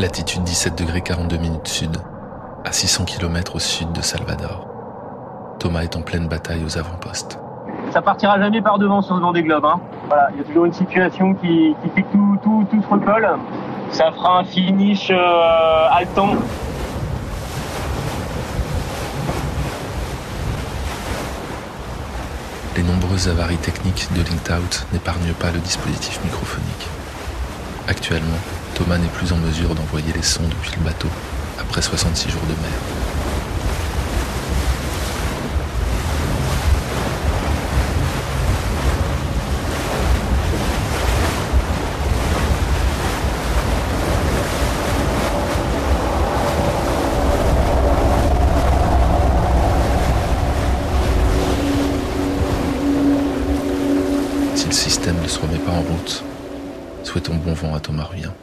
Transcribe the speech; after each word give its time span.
Latitude 0.00 0.44
17 0.44 0.78
degrés 0.78 1.02
42 1.02 1.36
minutes 1.36 1.68
sud, 1.68 1.98
à 2.64 2.72
600 2.72 3.04
km 3.04 3.56
au 3.56 3.58
sud 3.58 3.92
de 3.92 4.00
Salvador. 4.00 4.66
Thomas 5.58 5.82
est 5.82 5.94
en 5.94 6.00
pleine 6.00 6.26
bataille 6.26 6.64
aux 6.64 6.78
avant-postes. 6.78 7.38
Ça 7.92 8.00
partira 8.00 8.38
jamais 8.38 8.62
par 8.62 8.78
devant 8.78 9.02
sur 9.02 9.16
ce 9.16 9.20
vent 9.20 9.34
des 9.34 9.42
globes. 9.42 9.66
Hein. 9.66 9.78
Voilà, 10.08 10.30
il 10.32 10.38
y 10.38 10.40
a 10.40 10.44
toujours 10.44 10.64
une 10.64 10.72
situation 10.72 11.34
qui, 11.34 11.76
fait 11.94 12.00
que 12.00 12.12
tout, 12.12 12.38
tout, 12.42 12.66
tout 12.70 12.82
se 12.82 12.88
recolle. 12.88 13.28
Ça 13.90 14.10
fera 14.12 14.38
un 14.38 14.44
finish 14.44 15.10
euh, 15.10 15.88
haletant. 15.90 16.30
Les 22.74 22.82
nombreuses 22.82 23.28
avaries 23.28 23.58
techniques 23.58 24.08
de 24.14 24.22
LinkedOut 24.22 24.86
n'épargnent 24.94 25.34
pas 25.34 25.50
le 25.50 25.58
dispositif 25.58 26.24
microphonique. 26.24 26.88
Actuellement, 27.86 28.38
Thomas 28.80 28.96
n'est 28.96 29.08
plus 29.08 29.30
en 29.30 29.36
mesure 29.36 29.74
d'envoyer 29.74 30.10
les 30.14 30.22
sons 30.22 30.48
depuis 30.48 30.70
le 30.78 30.84
bateau 30.84 31.08
après 31.58 31.82
66 31.82 32.30
jours 32.30 32.40
de 32.44 32.54
mer. 32.62 32.70
Si 54.54 54.64
le 54.64 54.72
système 54.72 55.16
ne 55.22 55.28
se 55.28 55.38
remet 55.38 55.58
pas 55.58 55.72
en 55.72 55.82
route, 55.82 56.24
souhaitons 57.04 57.34
bon 57.34 57.52
vent 57.52 57.74
à 57.74 57.80
Thomas 57.80 58.04
Ruyant. 58.04 58.34